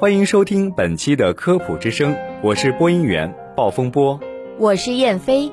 [0.00, 4.20] 欢迎收听本期的《科普之声》，我是播音员暴风波。
[4.56, 5.50] 我是燕飞。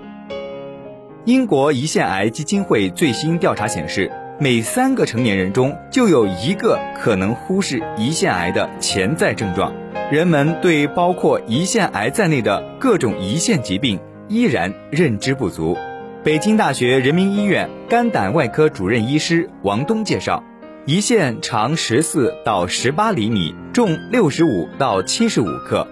[1.23, 9.73] 英国胰腺癌基金会最新调查显示，每三个成年人中就有一个可能忽视胰腺癌的潜在症状。
[10.11, 15.75] 人们对包括胰腺癌在内的各种胰腺疾病依然认知不足。
[16.23, 20.43] 北京大学人民医院肝胆外科主任医师王东介绍。
[20.87, 25.87] 胰腺长十四到十八厘米，重六十五到七十五克，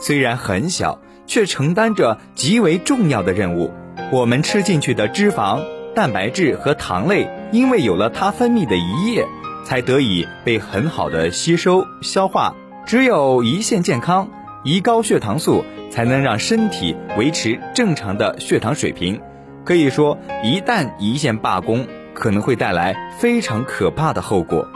[0.00, 3.70] 虽然很小，却承担着极为重要的任务。
[4.10, 5.60] 我们吃进去的脂肪、
[5.94, 9.26] 蛋白质和糖类，因为有了它分泌的胰液，
[9.66, 12.54] 才得以被很好的吸收消化。
[12.86, 14.30] 只有胰腺健康，
[14.64, 19.20] 胰高血糖素才能让身体维持正常的血糖水平。
[19.66, 21.86] 可以说，一旦胰腺罢工，
[22.18, 24.66] 可能会带来非常可怕的后果。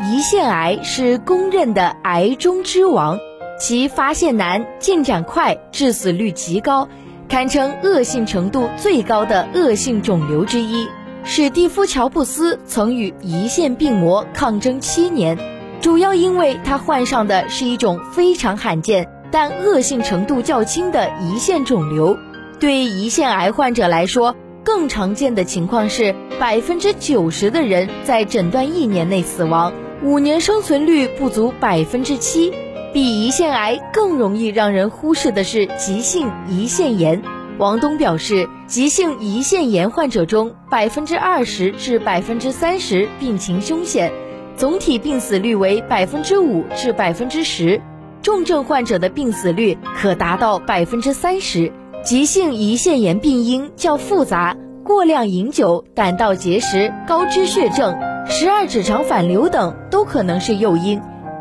[0.00, 3.18] 胰腺癌是公认的癌中之王，
[3.58, 6.88] 其发现难、进展快、致死率极高，
[7.28, 10.88] 堪称恶性程度最高的恶性肿瘤之一。
[11.24, 15.38] 史蒂夫·乔布斯曾与胰腺病魔抗争七年，
[15.80, 22.18] 主要因为他患上的是一种非常罕见但恶性程度较轻的胰腺肿瘤。
[22.60, 32.52] 对胰腺癌患者来说，更常见的情况是，百分之九十的人在诊断一年内死亡，五年生存率不足百分之七。
[32.92, 37.20] 比胰腺癌更容易让人忽视的是急性胰腺炎。
[37.58, 44.12] 王东表示，急性胰腺炎患者中，百分之二十至百分之三十病情凶险，
[44.56, 47.82] 总体病死率为百分之五至百分之十，
[48.22, 51.70] 重症患者的病死率可达到百分之三十。
[52.04, 61.00] 急性胰腺炎病因较复杂，过量饮酒、胆道结石、高脂血症、十二指肠反流等都可能是诱因。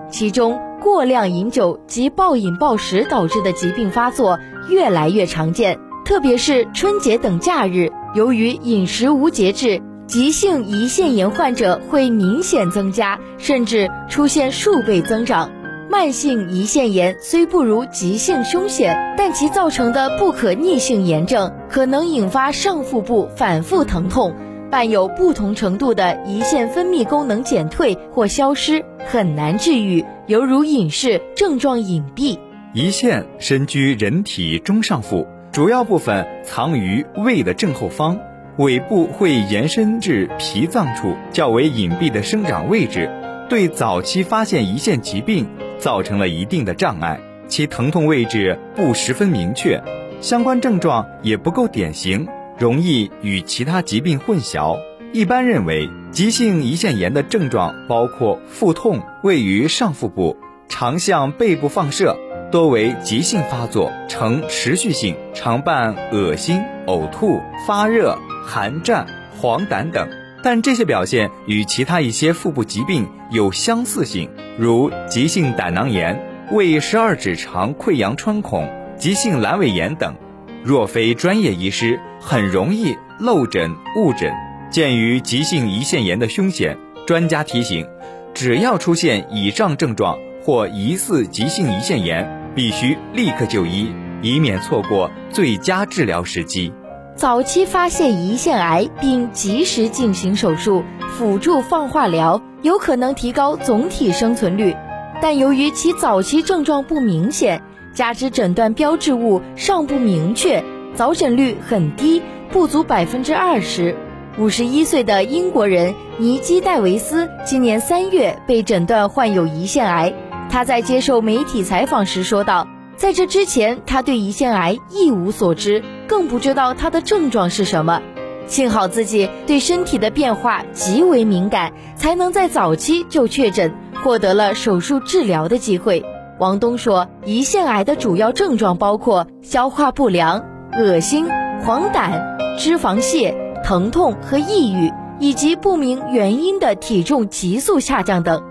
[0.09, 4.39] 其中，过量饮酒及暴饮暴食导致的疾病发作
[4.69, 15.51] 越来越常见，特别是春节等假日，由于饮食无节制，急性胰腺炎患者会明显增加，甚至出现数倍增长。
[15.93, 24.33] 慢性胰腺炎虽不如急性凶险，但其造成的不可逆性炎症可能引发上腹部反复疼痛，
[24.71, 32.39] 伴有不同程度的胰腺分泌功能减退或消失，很难治愈，犹如隐士，症状隐蔽。
[32.73, 38.17] 胰腺身居人体中上腹，主要部分藏于胃的正后方，
[38.57, 43.07] 尾部会延伸至脾脏处较为隐蔽的生长位置，
[43.47, 45.47] 对早期发现胰腺疾病。
[45.83, 49.83] 造成了一定的障碍，其疼痛位置不十分明确，
[50.21, 52.25] 相关症状也不够典型，
[52.57, 54.79] 容易与其他疾病混淆。
[55.11, 60.37] 一般认为，急性胰腺炎的症状包括腹痛，位于上腹部，
[60.69, 62.17] 常向背部放射，
[62.49, 69.05] 多为急性发作，呈持续性，常伴恶心、呕吐、发热、寒战、
[69.37, 70.22] 黄疸等。
[70.43, 76.21] 但这些表现与其他一些腹部疾病有相似性，如急性胆囊炎、
[76.51, 80.13] 胃十二指肠溃疡穿孔、急性阑尾炎等。
[80.61, 84.31] 若非专业医师，很容易漏诊误诊。
[84.69, 86.77] 鉴于急性胰腺炎的凶险，
[87.07, 87.87] 专家提醒：
[88.33, 96.73] 只要出现以上症状或疑似急性胰腺炎，必须立刻就医，以免错过最佳治疗时机。
[97.15, 100.83] 早期发现胰腺癌并及时进行手术
[101.17, 104.75] 辅助放化疗，有可能提高总体生存率。
[105.21, 107.61] 但由于其早期症状不明显，
[107.93, 110.63] 加之诊断标志物尚不明确，
[110.95, 112.21] 早诊率很低，
[112.51, 113.95] 不足百分之二十。
[114.39, 120.11] 五十一岁的英国人尼基戴维斯今年三月被诊断患有胰腺癌。
[120.49, 122.67] 他在接受媒体采访时说道。
[122.95, 125.83] 在这之前，他对胰腺癌一无所知，
[126.13, 127.99] 更不知道它的症状是什么。
[128.45, 133.73] 幸好自己对身体的变化极为敏感，才能在早期就确诊，
[134.03, 136.05] 获得了手术治疗的机会。
[136.37, 140.45] 王东说，胰腺癌的主要症状包括消化不良、
[140.77, 141.25] 恶心、
[141.63, 142.21] 黄疸、
[142.59, 143.33] 脂肪泻、
[143.63, 148.43] 疼痛和抑郁，以及不明原因的体重急速下降等。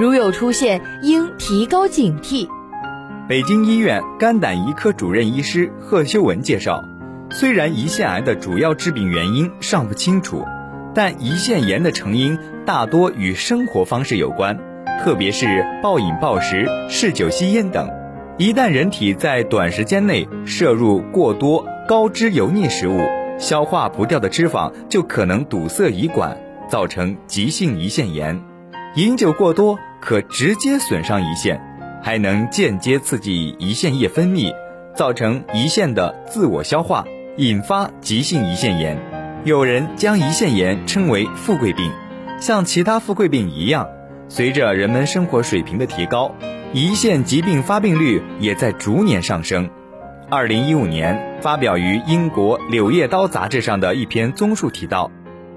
[0.00, 2.48] 如有出现，应提高警惕。
[3.28, 6.82] 北京医院肝胆胰科主任医师贺修文介绍，
[7.32, 10.44] 虽然胰腺癌的主要致病原因尚不清楚，
[10.94, 12.36] 但胰腺炎的成因
[12.66, 14.58] 大多与生活方式有关，
[15.02, 17.88] 特别是暴饮暴食、嗜酒吸烟等。
[18.36, 23.00] 一旦人体在短时间内摄入过多高脂油腻食物，
[23.38, 26.36] 消化不掉的脂肪就可能堵塞胰管，
[26.68, 28.40] 造成急性胰腺炎。
[28.96, 31.60] 饮酒过多可直接损伤胰腺。
[32.02, 34.54] 还能间接刺激胰腺液分泌，
[34.96, 37.04] 造成胰腺的自我消化，
[37.36, 38.98] 引发急性胰腺炎。
[39.44, 41.90] 有人将胰腺炎称为“富贵病”，
[42.40, 43.88] 像其他富贵病一样，
[44.28, 46.34] 随着人们生活水平的提高，
[46.74, 49.70] 胰腺疾病发病率也在逐年上升。
[50.28, 55.10] 二零一五年发表于英国《柳叶刀》杂志上的一篇综述提到，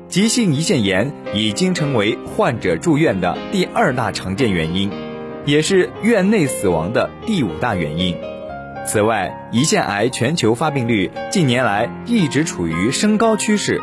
[0.07, 4.89] 急性胰腺炎已经成为患者住院的第二大常见原因。
[5.45, 8.15] 也是院内死亡的第五大原因。
[8.85, 13.79] 此外，胰腺癌全球发病率近年来一直处于升高趋势，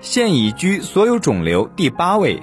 [0.00, 2.40] 现已居所有肿瘤第八位。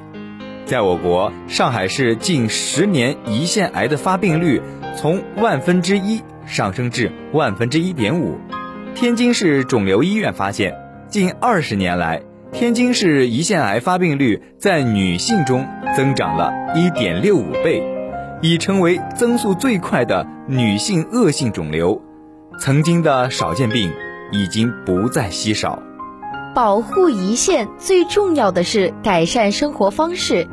[0.65, 4.61] 在我国，上海市近十年胰腺癌的发病率
[4.97, 8.37] 从万分之一上升至万分之一点五。
[8.95, 10.75] 天津市肿瘤医院发现，
[11.07, 12.21] 近二十年来，
[12.51, 15.65] 天津市胰腺癌发病率在女性中
[15.95, 17.92] 增长了一点六五倍。
[18.43, 22.01] 已成为增速最快的女性恶性肿瘤，
[22.59, 23.89] 曾经的少见病
[24.33, 25.81] 已经不再稀少。
[26.53, 30.45] 保护胰腺最重要的是改善生活方式，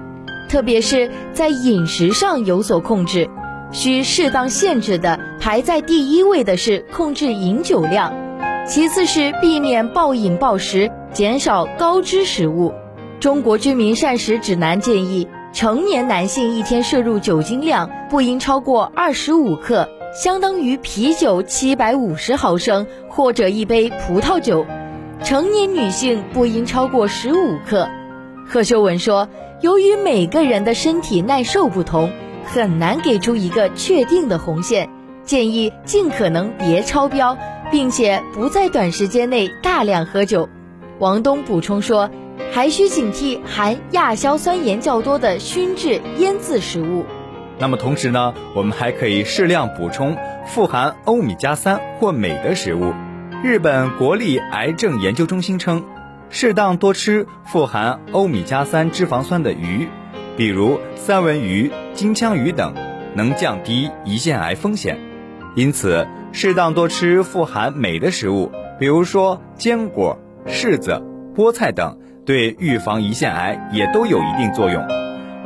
[0.49, 3.29] 特别是在饮食上有所控制，
[3.73, 5.19] 需适当限制的。
[5.41, 8.15] 排在第一位的是控制饮酒量，
[8.69, 12.73] 其次是避免暴饮暴食，减少高脂食物。
[13.19, 15.27] 中国居民膳食指南建议。
[15.53, 24.65] 成年男性一天摄入酒精量不应超过二十五克，相当于啤酒七百五十毫升或者一杯葡萄酒。
[25.25, 27.89] 成年女性不应超过十五克。
[28.47, 29.29] 贺修文说，
[29.61, 32.13] 由于每个人的身体耐受不同，
[32.45, 34.89] 很难给出一个确定的红线，
[35.25, 37.37] 建议尽可能别超标，
[37.73, 40.49] 并且不在短时间内大量喝酒。
[41.01, 42.09] 王东补充说。
[42.53, 47.05] 还需警惕含亚硝酸盐较多的熏制腌渍食物。
[47.59, 50.17] 那么同时呢，我们还可以适量补充
[50.47, 52.93] 富含欧米伽三或镁的食物。
[53.45, 55.85] 日本国立癌症研究中心称，
[56.31, 59.89] 适当多吃富含欧米伽三脂肪酸的鱼，
[60.37, 62.75] 比如三文鱼、金枪鱼等，
[63.15, 64.99] 能降低胰腺癌风险。
[65.55, 71.03] 因此，适当多吃富含镁的食物，比如说坚果、柿子、
[71.37, 71.99] 菠菜等。
[72.31, 74.87] 对预防胰腺癌也都有一定作用。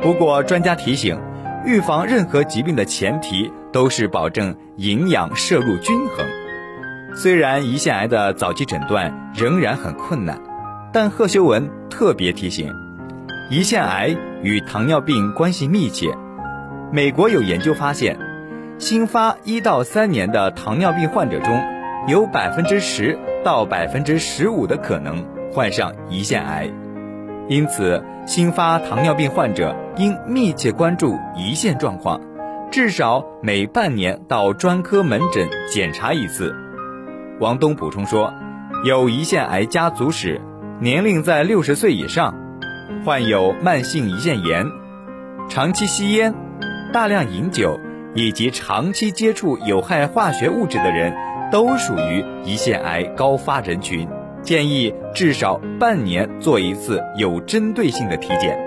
[0.03, 1.19] 不过，专家提醒，
[1.65, 6.23] 预防任何疾病的前提都是保证营养摄入均衡。
[7.15, 10.39] 虽然胰腺癌的早期诊断仍然很困难，
[10.93, 12.71] 但贺修文特别提醒，
[13.49, 16.15] 胰腺癌与糖尿病关系密切。
[16.91, 18.15] 美国有研究发现，
[18.77, 21.59] 新发一到三年的糖尿病患者中，
[22.07, 25.25] 有百分之十到百分之十五的可能。
[25.55, 26.69] 患上胰腺癌，
[27.47, 32.19] 因此新发糖尿病患者应密切关注胰腺状况，
[32.69, 36.53] 至少每半年到专科门诊检查一次。
[37.39, 38.33] 王东补充说，
[38.83, 40.41] 有胰腺癌家族史，
[40.81, 42.35] 年龄在六十岁以上，
[43.05, 44.65] 患有慢性胰腺炎，
[45.47, 46.35] 长期吸烟、
[46.91, 47.79] 大量饮酒
[48.13, 51.15] 以及长期接触有害化学物质的人，
[51.49, 54.05] 都属于胰腺癌高发人群。
[54.45, 58.64] 建议至少半年做一次有针对性的体检。